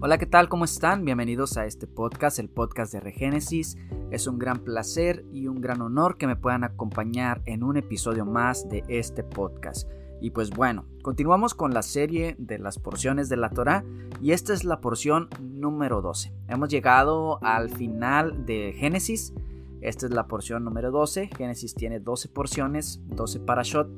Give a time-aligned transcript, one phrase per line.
[0.00, 0.48] Hola, ¿qué tal?
[0.48, 1.04] ¿Cómo están?
[1.04, 3.76] Bienvenidos a este podcast, el podcast de Regénesis.
[4.12, 8.24] Es un gran placer y un gran honor que me puedan acompañar en un episodio
[8.24, 9.90] más de este podcast.
[10.20, 13.84] Y pues bueno, continuamos con la serie de las porciones de la Torah
[14.22, 16.32] y esta es la porción número 12.
[16.46, 19.32] Hemos llegado al final de Génesis.
[19.80, 21.28] Esta es la porción número 12.
[21.36, 23.90] Génesis tiene 12 porciones, 12 parashot.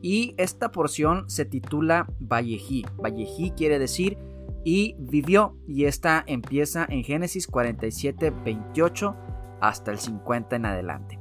[0.00, 2.86] Y esta porción se titula Vallejí.
[3.02, 4.16] Vallejí quiere decir
[4.64, 5.56] y vivió.
[5.66, 9.16] Y esta empieza en Génesis 47, 28
[9.60, 11.18] hasta el 50 en adelante.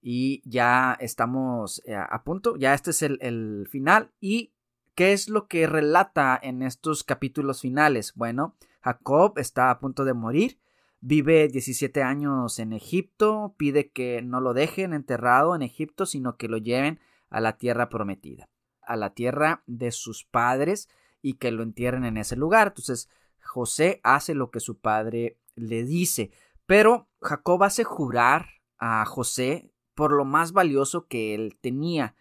[0.00, 4.12] Y ya estamos eh, a punto, ya este es el, el final.
[4.20, 4.52] ¿Y
[4.94, 8.12] qué es lo que relata en estos capítulos finales?
[8.14, 10.60] Bueno, Jacob está a punto de morir.
[11.00, 16.48] Vive 17 años en Egipto, pide que no lo dejen enterrado en Egipto, sino que
[16.48, 18.48] lo lleven a la tierra prometida
[18.86, 20.88] a la tierra de sus padres
[21.22, 22.68] y que lo entierren en ese lugar.
[22.68, 23.08] Entonces
[23.42, 26.30] José hace lo que su padre le dice,
[26.66, 28.46] pero Jacob hace jurar
[28.78, 32.14] a José por lo más valioso que él tenía.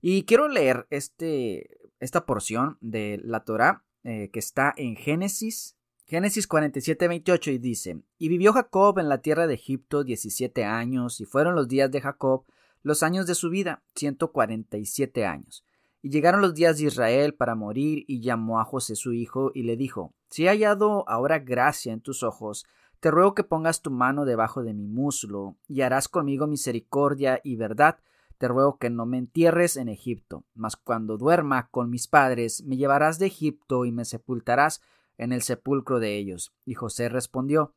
[0.00, 5.76] Y quiero leer este, esta porción de la Torah eh, que está en Génesis,
[6.06, 11.20] Génesis 47, 28 y dice, y vivió Jacob en la tierra de Egipto 17 años,
[11.20, 12.44] y fueron los días de Jacob
[12.82, 15.64] los años de su vida, 147 años.
[16.02, 19.62] Y llegaron los días de Israel para morir, y llamó a José su hijo, y
[19.62, 22.66] le dijo, Si he hallado ahora gracia en tus ojos,
[23.00, 27.56] te ruego que pongas tu mano debajo de mi muslo, y harás conmigo misericordia y
[27.56, 27.98] verdad.
[28.38, 32.76] Te ruego que no me entierres en Egipto, mas cuando duerma con mis padres, me
[32.76, 34.82] llevarás de Egipto y me sepultarás
[35.16, 36.52] en el sepulcro de ellos.
[36.64, 37.74] Y José respondió,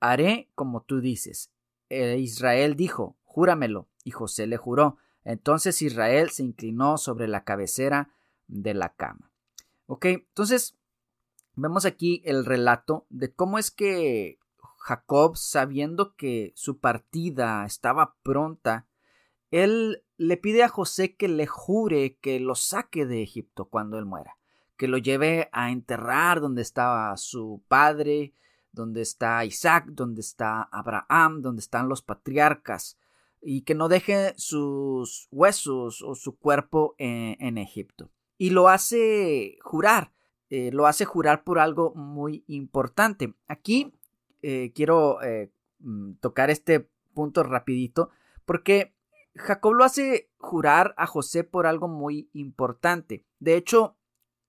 [0.00, 1.50] Haré como tú dices.
[1.88, 3.88] E Israel dijo, Júramelo.
[4.04, 4.96] Y José le juró.
[5.26, 8.10] Entonces Israel se inclinó sobre la cabecera
[8.46, 9.32] de la cama.
[9.86, 10.78] Ok, entonces
[11.56, 14.38] vemos aquí el relato de cómo es que
[14.78, 18.86] Jacob, sabiendo que su partida estaba pronta,
[19.50, 24.04] él le pide a José que le jure que lo saque de Egipto cuando él
[24.04, 24.38] muera,
[24.76, 28.32] que lo lleve a enterrar donde estaba su padre,
[28.70, 32.96] donde está Isaac, donde está Abraham, donde están los patriarcas,
[33.48, 38.10] y que no deje sus huesos o su cuerpo en, Egipto.
[38.36, 40.12] Y lo hace jurar,
[40.50, 43.34] eh, lo hace jurar por algo muy importante.
[43.46, 43.94] Aquí
[44.42, 48.10] eh, quiero eh, mm, tocar este punto rapidito
[48.44, 48.96] porque
[49.36, 53.24] Jacob lo hace jurar a José por algo muy importante.
[53.38, 53.96] De hecho,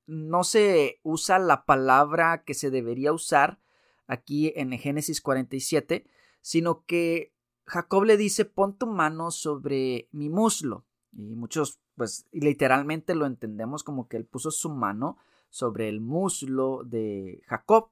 [0.07, 3.59] no se usa la palabra que se debería usar
[4.07, 6.07] aquí en Génesis 47,
[6.41, 7.36] sino que
[7.67, 10.85] Jacob le dice, pon tu mano sobre mi muslo.
[11.11, 15.17] Y muchos, pues literalmente lo entendemos como que él puso su mano
[15.49, 17.89] sobre el muslo de Jacob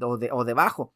[0.00, 0.94] o, de, o debajo.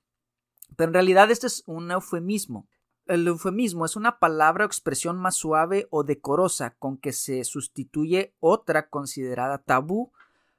[0.76, 2.68] Pero en realidad este es un eufemismo.
[3.06, 8.34] El eufemismo es una palabra o expresión más suave o decorosa con que se sustituye
[8.40, 10.12] otra considerada tabú,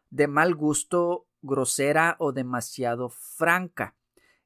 [0.10, 3.96] de mal gusto, grosera o demasiado franca.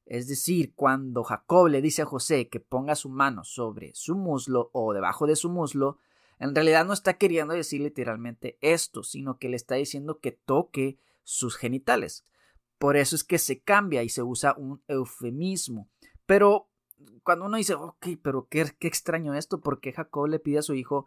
[0.08, 4.70] Es decir, cuando Jacob le dice a José que ponga su mano sobre su muslo
[4.72, 5.98] o debajo de su muslo,
[6.38, 10.98] en realidad no está queriendo decir literalmente esto, sino que le está diciendo que toque
[11.24, 12.24] sus genitales.
[12.78, 15.90] Por eso es que se cambia y se usa un eufemismo.
[16.24, 16.70] Pero
[17.22, 20.72] cuando uno dice, ok, pero qué, extraño esto, ¿por qué Jacob le pide a su
[20.72, 21.04] hijo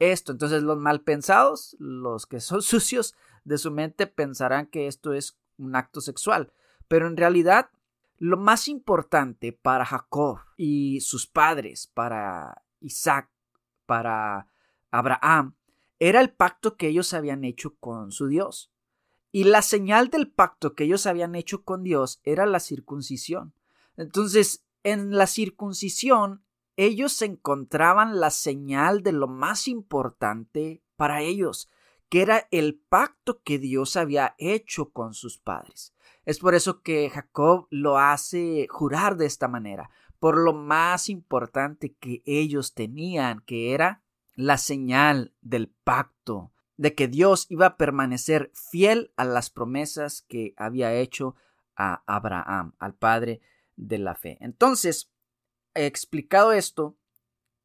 [0.00, 0.32] esto?
[0.32, 5.38] Entonces los mal pensados, los que son sucios de su mente, pensarán que esto es
[5.56, 6.52] un acto sexual.
[6.88, 7.70] Pero en realidad
[8.20, 13.30] lo más importante para Jacob y sus padres, para Isaac,
[13.86, 14.46] para
[14.90, 15.56] Abraham,
[15.98, 18.70] era el pacto que ellos habían hecho con su Dios.
[19.32, 23.54] Y la señal del pacto que ellos habían hecho con Dios era la circuncisión.
[23.96, 26.44] Entonces, en la circuncisión,
[26.76, 31.70] ellos encontraban la señal de lo más importante para ellos,
[32.10, 35.94] que era el pacto que Dios había hecho con sus padres.
[36.26, 41.94] Es por eso que Jacob lo hace jurar de esta manera, por lo más importante
[41.94, 44.02] que ellos tenían, que era
[44.34, 50.52] la señal del pacto, de que Dios iba a permanecer fiel a las promesas que
[50.56, 51.36] había hecho
[51.76, 53.40] a Abraham, al padre
[53.76, 54.36] de la fe.
[54.40, 55.12] Entonces,
[55.74, 56.96] explicado esto,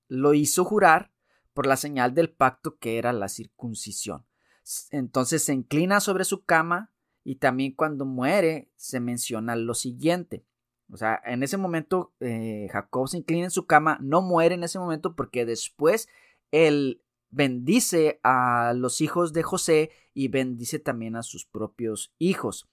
[0.07, 1.11] lo hizo jurar
[1.53, 4.25] por la señal del pacto que era la circuncisión.
[4.91, 6.91] Entonces se inclina sobre su cama
[7.23, 10.45] y también cuando muere se menciona lo siguiente.
[10.91, 14.63] O sea, en ese momento eh, Jacob se inclina en su cama, no muere en
[14.63, 16.07] ese momento porque después
[16.51, 17.01] él
[17.31, 22.69] bendice a los hijos de José y bendice también a sus propios hijos.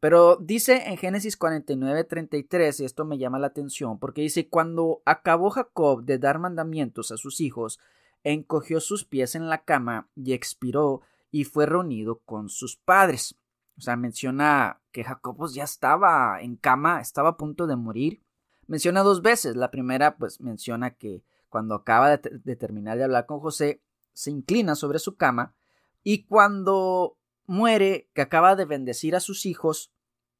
[0.00, 5.02] Pero dice en Génesis 49, 33, y esto me llama la atención, porque dice, cuando
[5.04, 7.78] acabó Jacob de dar mandamientos a sus hijos,
[8.24, 13.36] encogió sus pies en la cama y expiró y fue reunido con sus padres.
[13.78, 18.22] O sea, menciona que Jacob pues, ya estaba en cama, estaba a punto de morir.
[18.66, 19.56] Menciona dos veces.
[19.56, 23.82] La primera, pues menciona que cuando acaba de, de terminar de hablar con José,
[24.12, 25.54] se inclina sobre su cama
[26.02, 27.16] y cuando
[27.46, 29.92] muere, que acaba de bendecir a sus hijos,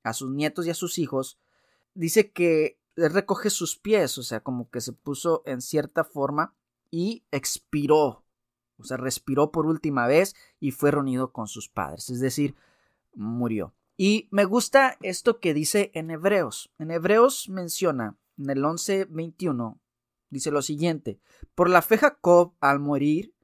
[0.02, 1.38] a sus nietos y a sus hijos,
[1.94, 6.54] dice que recoge sus pies, o sea, como que se puso en cierta forma
[6.90, 8.24] y expiró,
[8.80, 12.54] o sea, respiró por última vez y fue reunido con sus padres, es decir,
[13.14, 13.74] murió.
[13.96, 16.72] Y me gusta esto que dice en Hebreos.
[16.78, 19.78] En Hebreos menciona, en el 11:21,
[20.30, 21.20] dice lo siguiente:
[21.54, 23.34] Por la fe Jacob, al morir,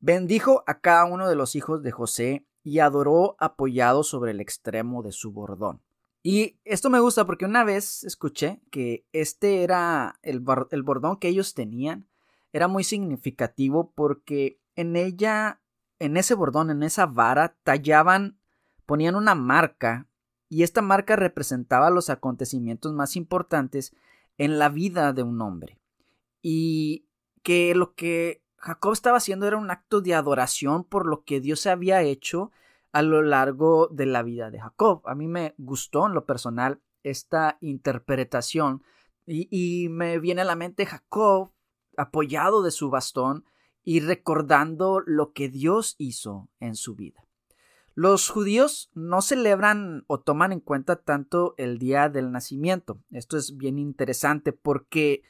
[0.00, 5.02] bendijo a cada uno de los hijos de José y adoró apoyado sobre el extremo
[5.02, 5.82] de su bordón.
[6.22, 11.28] Y esto me gusta porque una vez escuché que este era el, el bordón que
[11.28, 12.06] ellos tenían,
[12.52, 15.60] era muy significativo porque en ella,
[15.98, 18.38] en ese bordón, en esa vara, tallaban,
[18.86, 20.08] ponían una marca
[20.48, 23.94] y esta marca representaba los acontecimientos más importantes
[24.38, 25.78] en la vida de un hombre.
[26.42, 27.06] Y
[27.42, 31.66] que lo que Jacob estaba haciendo era un acto de adoración por lo que Dios
[31.66, 32.50] había hecho
[32.92, 35.02] a lo largo de la vida de Jacob.
[35.06, 38.82] A mí me gustó en lo personal esta interpretación
[39.26, 41.52] y, y me viene a la mente Jacob
[41.96, 43.44] apoyado de su bastón
[43.84, 47.26] y recordando lo que Dios hizo en su vida.
[47.94, 53.02] Los judíos no celebran o toman en cuenta tanto el día del nacimiento.
[53.10, 55.22] Esto es bien interesante porque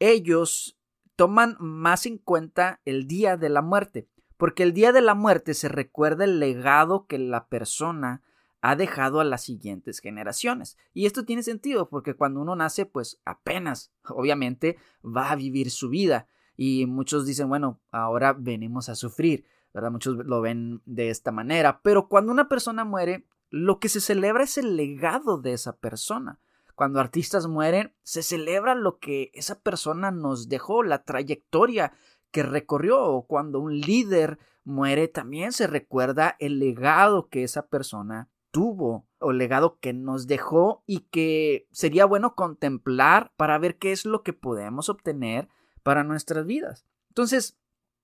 [0.00, 0.76] ellos
[1.14, 5.54] toman más en cuenta el día de la muerte, porque el día de la muerte
[5.54, 8.22] se recuerda el legado que la persona
[8.60, 10.76] ha dejado a las siguientes generaciones.
[10.92, 15.88] Y esto tiene sentido porque cuando uno nace, pues apenas, obviamente, va a vivir su
[15.88, 16.28] vida.
[16.60, 19.92] Y muchos dicen, bueno, ahora venimos a sufrir, ¿verdad?
[19.92, 21.80] Muchos lo ven de esta manera.
[21.82, 26.40] Pero cuando una persona muere, lo que se celebra es el legado de esa persona.
[26.74, 31.92] Cuando artistas mueren, se celebra lo que esa persona nos dejó, la trayectoria
[32.32, 33.04] que recorrió.
[33.04, 39.30] O cuando un líder muere, también se recuerda el legado que esa persona tuvo o
[39.30, 44.32] legado que nos dejó y que sería bueno contemplar para ver qué es lo que
[44.32, 45.48] podemos obtener
[45.88, 46.84] para nuestras vidas.
[47.08, 47.56] Entonces,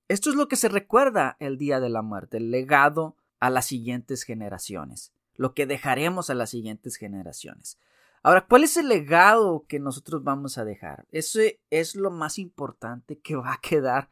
[0.09, 3.67] esto es lo que se recuerda el día de la muerte, el legado a las
[3.67, 7.79] siguientes generaciones, lo que dejaremos a las siguientes generaciones.
[8.23, 11.05] Ahora, ¿cuál es el legado que nosotros vamos a dejar?
[11.11, 14.09] Eso es lo más importante que va a quedar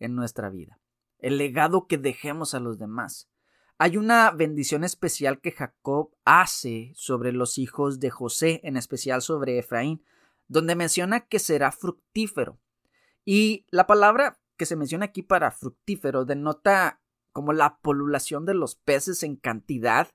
[0.00, 0.78] en nuestra vida.
[1.18, 3.30] El legado que dejemos a los demás.
[3.78, 9.58] Hay una bendición especial que Jacob hace sobre los hijos de José, en especial sobre
[9.58, 10.04] Efraín,
[10.46, 12.58] donde menciona que será fructífero.
[13.24, 17.00] Y la palabra que se menciona aquí para fructífero denota
[17.32, 20.08] como la polulación de los peces en cantidad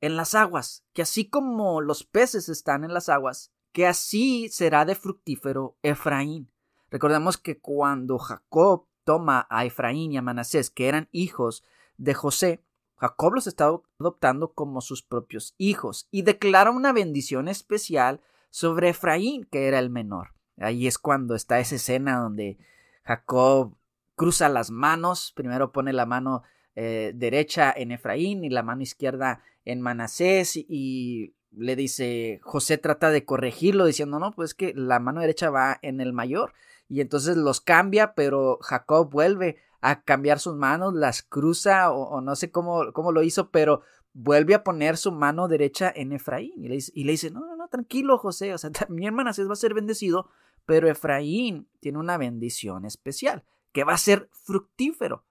[0.00, 4.84] en las aguas, que así como los peces están en las aguas, que así será
[4.84, 6.50] de fructífero Efraín.
[6.90, 11.62] Recordemos que cuando Jacob toma a Efraín y a Manasés, que eran hijos
[11.96, 12.64] de José,
[12.96, 19.44] Jacob los está adoptando como sus propios hijos y declara una bendición especial sobre Efraín,
[19.44, 20.34] que era el menor.
[20.58, 22.58] Ahí es cuando está esa escena donde
[23.04, 23.76] Jacob
[24.14, 26.42] cruza las manos, primero pone la mano
[26.74, 33.10] eh, derecha en Efraín y la mano izquierda en Manasés y, le dice, José trata
[33.10, 36.54] de corregirlo diciendo, no, pues que la mano derecha va en el mayor
[36.88, 42.36] y entonces los cambia, pero Jacob vuelve a cambiar sus manos, las cruza o, no
[42.36, 43.82] sé cómo, cómo lo hizo, pero
[44.14, 47.56] vuelve a poner su mano derecha en Efraín y le, y le dice, no, no,
[47.56, 50.30] no, tranquilo José, o sea, mi hermana va a ser bendecido,
[50.64, 55.24] pero Efraín tiene una bendición especial, que va a ser fructífero.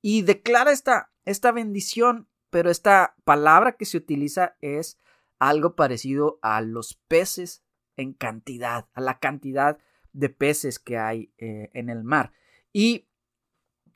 [0.00, 4.98] Y declara esta, esta bendición, pero esta palabra que se utiliza es
[5.38, 7.64] algo parecido a los peces
[7.96, 9.78] en cantidad, a la cantidad
[10.12, 12.32] de peces que hay eh, en el mar.
[12.72, 13.08] Y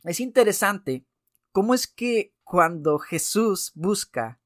[0.04, 1.06] es interesante
[1.52, 4.40] cómo es que cuando Jesús busca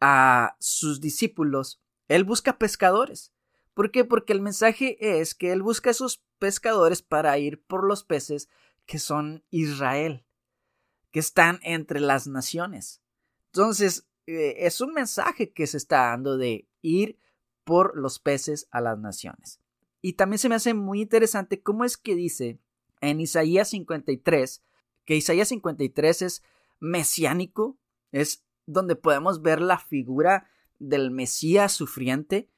[0.00, 3.32] a sus discípulos, Él busca pescadores.
[3.74, 4.04] ¿Por qué?
[4.04, 8.48] Porque el mensaje es que Él busca a esos pescadores para ir por los peces
[8.86, 10.24] que son Israel,
[11.10, 13.02] que están entre las naciones.
[13.46, 17.18] Entonces, eh, es un mensaje que se está dando de ir
[17.64, 19.60] por los peces a las naciones.
[20.02, 22.58] Y también se me hace muy interesante cómo es que dice
[23.00, 24.62] en Isaías 53
[25.04, 26.42] que Isaías 53 es
[26.78, 27.78] mesiánico,
[28.12, 30.48] es donde podemos ver la figura
[30.78, 32.48] del Mesías sufriente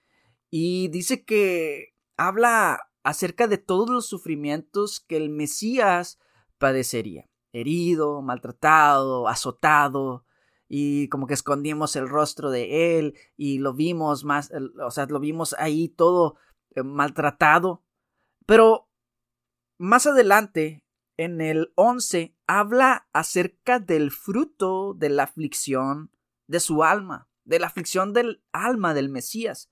[0.54, 6.18] y dice que habla acerca de todos los sufrimientos que el Mesías
[6.58, 10.26] padecería, herido, maltratado, azotado,
[10.68, 14.52] y como que escondimos el rostro de él y lo vimos más,
[14.84, 16.36] o sea, lo vimos ahí todo
[16.74, 17.82] eh, maltratado.
[18.46, 18.90] Pero
[19.78, 20.84] más adelante,
[21.16, 26.10] en el 11, habla acerca del fruto de la aflicción
[26.46, 29.71] de su alma, de la aflicción del alma del Mesías.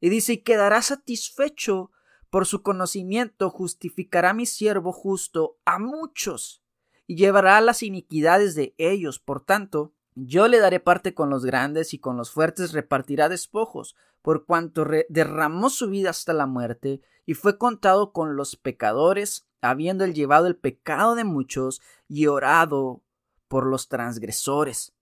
[0.00, 1.90] Y dice, y quedará satisfecho
[2.30, 6.62] por su conocimiento, justificará mi siervo justo a muchos,
[7.06, 9.18] y llevará las iniquidades de ellos.
[9.18, 13.96] Por tanto, yo le daré parte con los grandes y con los fuertes repartirá despojos,
[14.22, 20.04] por cuanto derramó su vida hasta la muerte y fue contado con los pecadores, habiendo
[20.04, 23.02] él llevado el pecado de muchos y orado
[23.46, 24.94] por los transgresores.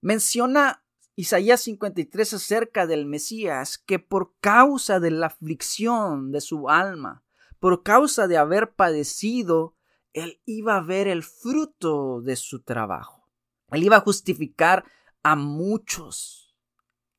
[0.00, 0.83] Menciona
[1.16, 7.24] Isaías 53 acerca del Mesías que por causa de la aflicción de su alma,
[7.60, 9.76] por causa de haber padecido,
[10.12, 13.28] él iba a ver el fruto de su trabajo.
[13.70, 14.84] Él iba a justificar
[15.22, 16.56] a muchos,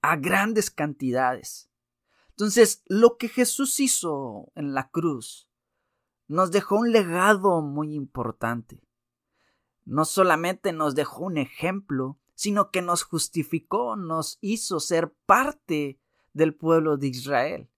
[0.01, 1.69] a grandes cantidades.
[2.29, 5.49] Entonces, lo que Jesús hizo en la cruz
[6.27, 8.81] nos dejó un legado muy importante.
[9.85, 15.99] No solamente nos dejó un ejemplo, sino que nos justificó, nos hizo ser parte
[16.33, 17.69] del pueblo de Israel.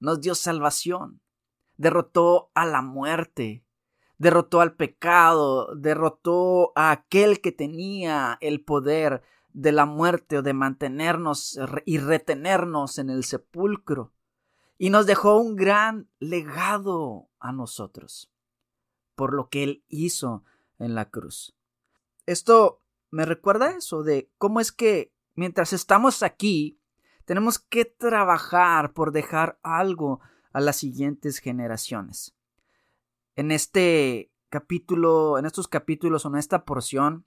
[0.00, 1.22] Nos dio salvación,
[1.76, 3.64] derrotó a la muerte,
[4.18, 10.52] derrotó al pecado, derrotó a aquel que tenía el poder de la muerte o de
[10.52, 14.12] mantenernos y retenernos en el sepulcro.
[14.78, 18.30] Y nos dejó un gran legado a nosotros
[19.14, 20.44] por lo que Él hizo
[20.78, 21.56] en la cruz.
[22.26, 22.82] Esto
[23.16, 26.80] me recuerda eso de cómo es que mientras estamos aquí,
[27.24, 30.20] tenemos que trabajar por dejar algo
[30.52, 32.36] a las siguientes generaciones
[33.36, 37.26] en este capítulo, en estos capítulos o en esta porción,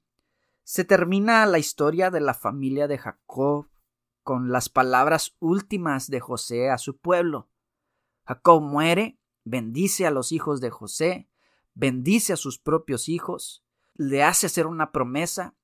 [0.63, 3.67] se termina la historia de la familia de Jacob
[4.23, 7.47] con las palabras últimas de José a su pueblo.
[8.25, 11.29] Jacob muere, bendice a los hijos de José,
[11.73, 15.55] bendice a sus propios hijos, le hace hacer una promesa,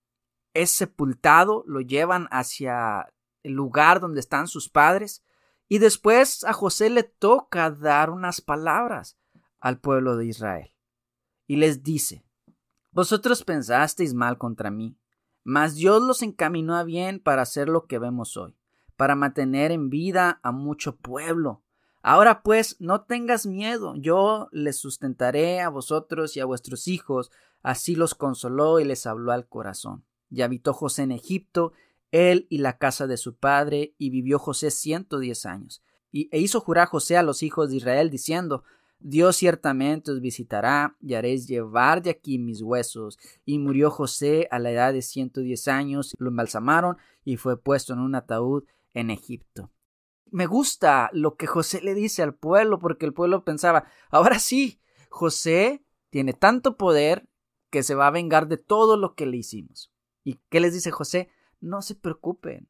[0.56, 5.24] es sepultado, lo llevan hacia el lugar donde están sus padres,
[5.68, 9.18] y después a José le toca dar unas palabras
[9.60, 10.72] al pueblo de Israel.
[11.46, 12.24] Y les dice,
[12.92, 14.98] Vosotros pensasteis mal contra mí,
[15.44, 18.56] mas Dios los encaminó a bien para hacer lo que vemos hoy,
[18.96, 21.62] para mantener en vida a mucho pueblo.
[22.02, 27.32] Ahora pues, no tengas miedo, yo les sustentaré a vosotros y a vuestros hijos.
[27.62, 30.06] Así los consoló y les habló al corazón.
[30.30, 31.74] Y habitó José en Egipto,
[32.12, 35.84] él y la casa de su padre, y vivió José ciento diez años.
[36.12, 38.64] Y, e hizo jurar José a los hijos de Israel, diciendo,
[39.00, 43.20] Dios ciertamente os visitará y haréis llevar de aquí mis huesos.
[43.46, 47.94] Y murió José a la edad de ciento diez años, lo embalsamaron y fue puesto
[47.94, 48.64] en un ataúd
[48.94, 49.72] en Egipto.
[50.32, 54.82] Me gusta lo que José le dice al pueblo, porque el pueblo pensaba, ahora sí,
[55.10, 57.28] José tiene tanto poder
[57.70, 59.92] que se va a vengar de todo lo que le hicimos.
[60.26, 61.30] ¿Y qué les dice José?
[61.62, 62.68] No se preocupen,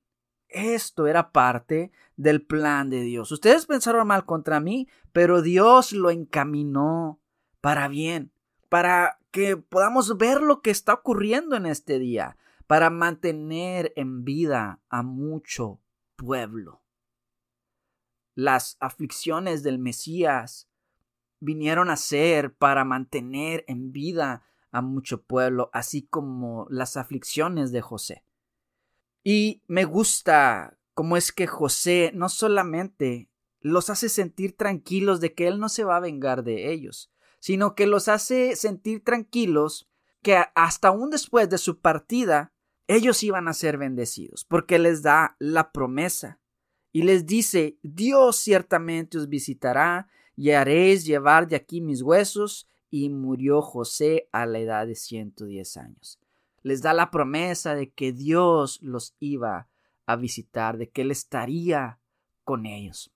[0.50, 3.32] esto era parte del plan de Dios.
[3.32, 7.20] Ustedes pensaron mal contra mí, pero Dios lo encaminó
[7.62, 8.32] para bien,
[8.70, 14.82] para que podamos ver lo que está ocurriendo en este día, para mantener en vida
[14.90, 15.82] a mucho
[16.16, 16.84] pueblo.
[18.34, 20.70] Las aflicciones del Mesías
[21.40, 24.44] vinieron a ser para mantener en vida
[24.76, 28.26] a mucho pueblo, así como las aflicciones de José.
[29.24, 33.30] Y me gusta cómo es que José no solamente
[33.62, 37.74] los hace sentir tranquilos de que él no se va a vengar de ellos, sino
[37.74, 39.90] que los hace sentir tranquilos
[40.22, 42.52] que hasta aún después de su partida
[42.88, 46.40] ellos iban a ser bendecidos, porque les da la promesa
[46.92, 52.68] y les dice, Dios ciertamente os visitará y haréis llevar de aquí mis huesos.
[52.96, 56.20] Y murió José a la edad de 110 años
[56.66, 59.70] les da la promesa de que Dios los iba
[60.08, 62.00] a visitar, de que Él estaría
[62.44, 63.12] con ellos.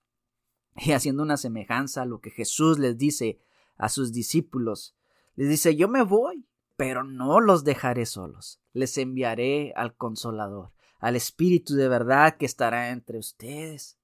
[0.76, 3.40] Y haciendo una semejanza a lo que Jesús les dice
[3.76, 4.94] a sus discípulos,
[5.34, 6.46] les dice, yo me voy,
[6.76, 10.70] pero no los dejaré solos, les enviaré al consolador,
[11.00, 13.98] al Espíritu de verdad que estará entre ustedes,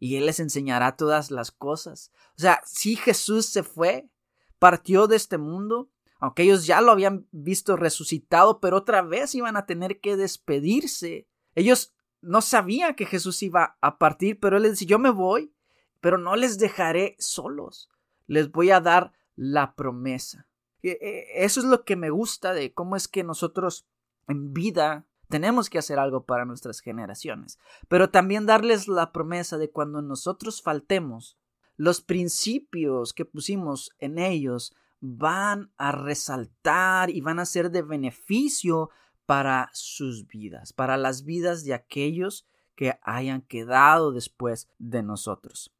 [0.00, 2.12] y Él les enseñará todas las cosas.
[2.38, 4.08] O sea, si Jesús se fue,
[4.58, 9.56] partió de este mundo, aunque ellos ya lo habían visto resucitado, pero otra vez iban
[9.56, 11.28] a tener que despedirse.
[11.54, 15.54] Ellos no sabían que Jesús iba a partir, pero él les dice, yo me voy,
[16.00, 17.90] pero no les dejaré solos,
[18.26, 20.48] les voy a dar la promesa.
[20.82, 23.86] E, e, eso es lo que me gusta de cómo es que nosotros
[24.28, 27.58] en vida tenemos que hacer algo para nuestras generaciones,
[27.88, 31.38] pero también darles la promesa de cuando nosotros faltemos,
[31.76, 38.90] los principios que pusimos en ellos van a resaltar y van a ser de beneficio
[39.26, 45.74] para sus vidas, para las vidas de aquellos que hayan quedado después de nosotros.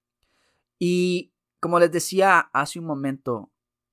[0.78, 3.50] Y como les decía hace un momento,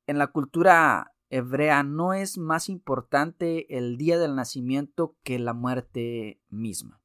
[0.07, 6.39] en la cultura hebrea no es más importante el día del nacimiento que la muerte
[6.49, 7.01] misma.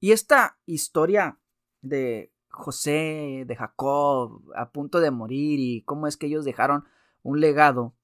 [0.00, 1.38] Y esta historia
[1.80, 6.84] de José, de Jacob, a punto de morir y cómo es que ellos dejaron
[7.22, 7.94] un legado,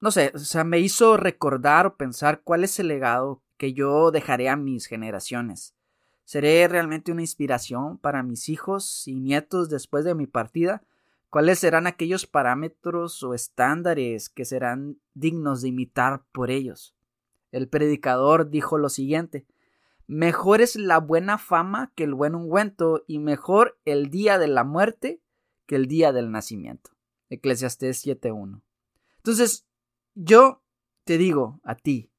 [0.00, 4.10] no sé, o sea, me hizo recordar o pensar cuál es el legado que yo
[4.10, 5.76] dejaré a mis generaciones.
[6.24, 10.82] ¿Seré realmente una inspiración para mis hijos y nietos después de mi partida?
[11.30, 16.96] ¿Cuáles serán aquellos parámetros o estándares que serán dignos de imitar por ellos?
[17.52, 19.46] El predicador dijo lo siguiente
[20.06, 24.64] Mejor es la buena fama que el buen ungüento, y mejor el día de la
[24.64, 25.22] muerte
[25.66, 26.90] que el día del nacimiento.
[27.30, 28.62] Eclesiastés 7.1.
[29.18, 29.66] Entonces,
[30.14, 30.62] yo
[31.04, 32.12] te digo a ti,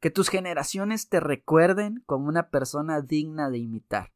[0.00, 4.12] que tus generaciones te recuerden como una persona digna de imitar.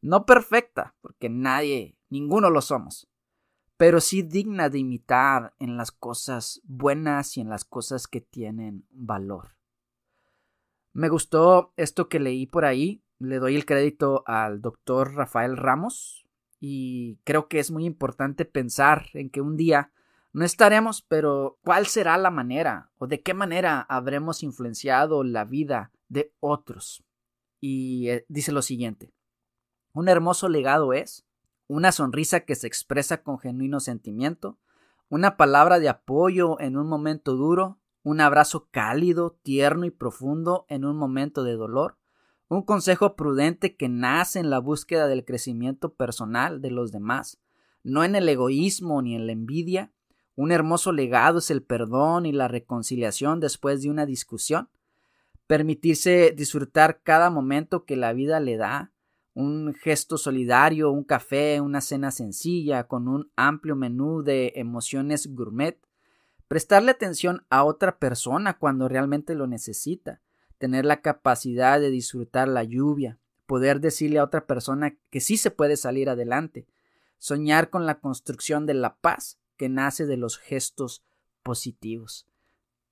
[0.00, 3.08] No perfecta, porque nadie, ninguno lo somos,
[3.76, 8.86] pero sí digna de imitar en las cosas buenas y en las cosas que tienen
[8.90, 9.56] valor.
[10.92, 16.26] Me gustó esto que leí por ahí, le doy el crédito al doctor Rafael Ramos
[16.58, 19.92] y creo que es muy importante pensar en que un día
[20.32, 25.90] no estaremos, pero ¿cuál será la manera o de qué manera habremos influenciado la vida
[26.08, 27.04] de otros?
[27.60, 29.12] Y eh, dice lo siguiente,
[29.92, 31.26] un hermoso legado es
[31.66, 34.58] una sonrisa que se expresa con genuino sentimiento,
[35.08, 40.84] una palabra de apoyo en un momento duro, un abrazo cálido, tierno y profundo en
[40.84, 41.96] un momento de dolor,
[42.48, 47.40] un consejo prudente que nace en la búsqueda del crecimiento personal de los demás,
[47.82, 49.92] no en el egoísmo ni en la envidia,
[50.40, 54.70] un hermoso legado es el perdón y la reconciliación después de una discusión.
[55.46, 58.90] Permitirse disfrutar cada momento que la vida le da,
[59.34, 65.78] un gesto solidario, un café, una cena sencilla, con un amplio menú de emociones gourmet.
[66.50, 70.20] Prestarle atención a otra persona cuando realmente lo necesita.
[70.58, 73.20] Tener la capacidad de disfrutar la lluvia.
[73.46, 76.66] Poder decirle a otra persona que sí se puede salir adelante.
[77.18, 81.04] Soñar con la construcción de la paz que nace de los gestos
[81.44, 82.26] positivos.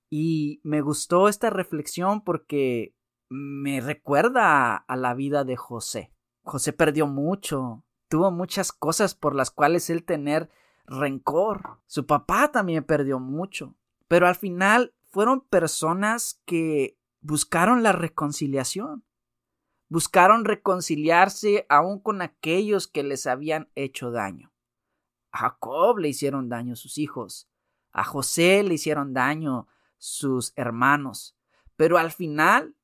[0.09, 2.95] Y me gustó esta reflexión porque
[3.27, 6.13] me recuerda a la vida de José.
[6.43, 10.49] José perdió mucho, tuvo muchas cosas por las cuales él tener
[10.89, 11.79] rencor.
[11.87, 13.75] Su papá también perdió mucho,
[14.07, 19.05] pero al final fueron personas que buscaron la reconciliación.
[19.87, 24.51] Buscaron reconciliarse aún con aquellos que les habían hecho daño.
[25.31, 27.49] A Jacob le hicieron daño sus hijos.
[27.91, 31.35] A José le hicieron daño sus hermanos.
[31.75, 32.75] Pero al final,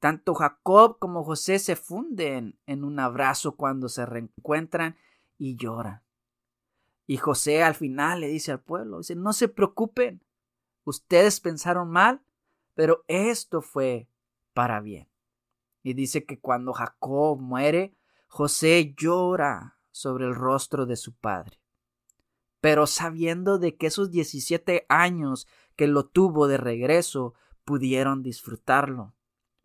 [0.00, 4.96] tanto Jacob como José se funden en un abrazo cuando se reencuentran
[5.36, 6.05] y lloran.
[7.06, 10.24] Y José al final le dice al pueblo, dice, no se preocupen,
[10.84, 12.22] ustedes pensaron mal,
[12.74, 14.08] pero esto fue
[14.52, 15.08] para bien.
[15.82, 21.60] Y dice que cuando Jacob muere, José llora sobre el rostro de su padre.
[22.60, 29.14] Pero sabiendo de que esos 17 años que lo tuvo de regreso pudieron disfrutarlo,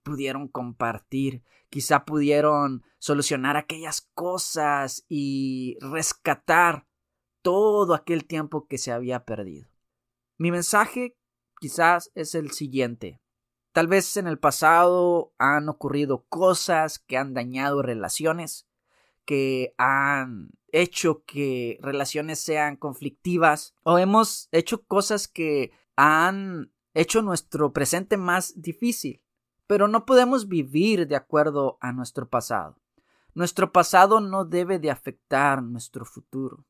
[0.04, 6.86] pudieron compartir, quizá pudieron solucionar aquellas cosas y rescatar
[7.42, 9.70] todo aquel tiempo que se había perdido.
[10.38, 11.16] Mi mensaje
[11.60, 13.22] quizás es el siguiente.
[13.74, 18.68] Tal vez en el pasado han ocurrido cosas que han dañado relaciones,
[19.26, 27.72] que han hecho que relaciones sean conflictivas o hemos hecho cosas que han hecho nuestro
[27.72, 29.22] presente más difícil.
[29.68, 32.78] Pero no podemos vivir de acuerdo a nuestro pasado.
[33.34, 36.66] Nuestro pasado no debe de afectar nuestro futuro,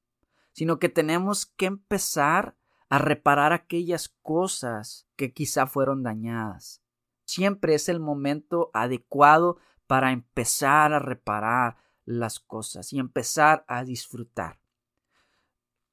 [0.51, 2.55] sino que tenemos que empezar
[2.89, 6.81] a reparar aquellas cosas que quizá fueron dañadas.
[7.25, 14.59] Siempre es el momento adecuado para empezar a reparar, las cosas y empezar a disfrutar.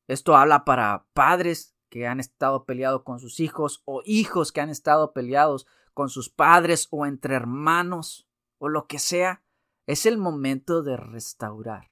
[0.07, 4.71] Esto habla para padres que han estado peleados con sus hijos o hijos que han
[4.71, 9.43] estado peleados con sus padres o entre hermanos o lo que sea,
[9.87, 11.91] es el momento de restaurar.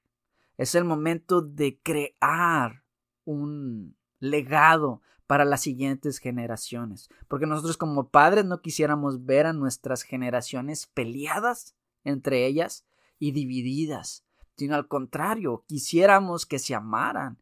[0.56, 2.84] Es el momento de crear
[3.24, 7.08] un legado para las siguientes generaciones.
[7.28, 12.86] Porque nosotros como padres no quisiéramos ver a nuestras generaciones peleadas entre ellas
[13.18, 14.24] y divididas,
[14.56, 17.38] sino al contrario, quisiéramos que se amaran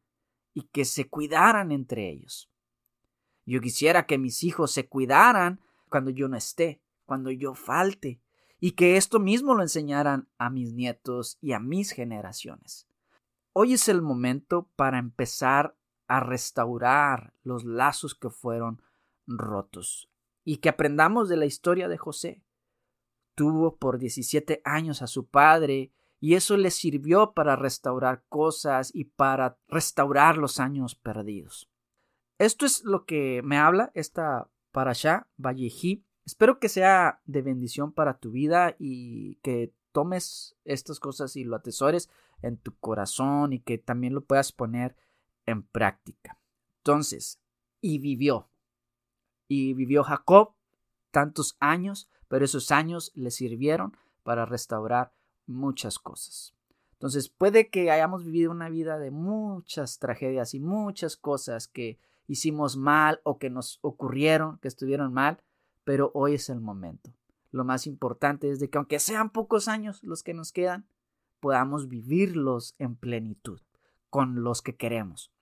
[0.55, 2.50] y que se cuidaran entre ellos.
[3.44, 8.20] Yo quisiera que mis hijos se cuidaran cuando yo no esté, cuando yo falte,
[8.59, 12.87] y que esto mismo lo enseñaran a mis nietos y a mis generaciones.
[13.56, 15.76] Hoy es el momento para empezar
[16.08, 18.82] a restaurar los lazos que fueron
[19.28, 20.10] rotos
[20.42, 22.42] y que aprendamos de la historia de José.
[23.36, 29.04] Tuvo por 17 años a su padre y eso le sirvió para restaurar cosas y
[29.04, 31.70] para restaurar los años perdidos.
[32.40, 36.04] Esto es lo que me habla esta parasha Vallejí.
[36.26, 41.54] Espero que sea de bendición para tu vida y que tomes estas cosas y lo
[41.54, 42.11] atesores
[42.42, 44.96] en tu corazón y que también lo puedas poner
[45.46, 46.37] en práctica.
[46.78, 47.40] Entonces,
[47.80, 48.48] y vivió.
[49.46, 50.54] Y vivió Jacob
[51.12, 55.12] tantos años, pero esos años le sirvieron para restaurar
[55.46, 56.54] muchas cosas.
[56.94, 62.76] Entonces, puede que hayamos vivido una vida de muchas tragedias y muchas cosas que hicimos
[62.76, 65.40] mal o que nos ocurrieron, que estuvieron mal,
[65.85, 67.12] pero hoy es el momento.
[67.54, 70.88] Lo más importante es de que aunque sean pocos años los que nos quedan,
[71.38, 73.60] podamos vivirlos en plenitud
[74.10, 75.32] con los que queremos.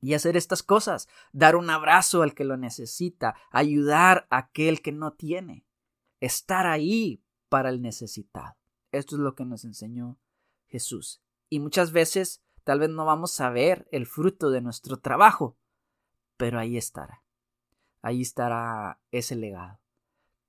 [0.00, 4.92] Y hacer estas cosas, dar un abrazo al que lo necesita, ayudar a aquel que
[4.92, 5.66] no tiene,
[6.20, 8.54] estar ahí para el necesitado.
[8.92, 10.20] Esto es lo que nos enseñó
[10.68, 11.20] Jesús.
[11.48, 15.58] Y muchas veces tal vez no vamos a ver el fruto de nuestro trabajo,
[16.36, 17.24] pero ahí estará.
[18.02, 19.79] Ahí estará ese legado.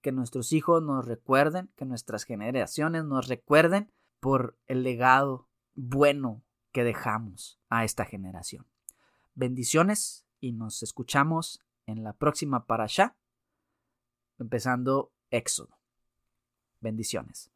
[0.01, 6.83] Que nuestros hijos nos recuerden, que nuestras generaciones nos recuerden por el legado bueno que
[6.83, 8.65] dejamos a esta generación.
[9.33, 13.15] Bendiciones y nos escuchamos en la próxima para allá,
[14.39, 15.79] empezando Éxodo.
[16.79, 17.50] Bendiciones.